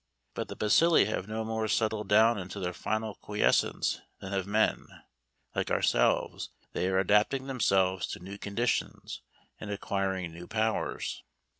But 0.33 0.47
the 0.47 0.55
bacilli 0.55 1.05
have 1.05 1.27
no 1.27 1.45
more 1.45 1.67
settled 1.67 2.09
down 2.09 2.39
into 2.39 2.59
their 2.59 2.73
final 2.73 3.13
quiescence 3.13 4.01
than 4.19 4.31
have 4.31 4.47
men; 4.47 4.87
like 5.53 5.69
ourselves, 5.69 6.49
they 6.73 6.87
are 6.87 6.97
adapting 6.97 7.45
themselves 7.45 8.07
to 8.07 8.19
new 8.19 8.39
conditions 8.39 9.21
and 9.59 9.69
acquiring 9.69 10.31
new 10.33 10.47
powers. 10.47 11.21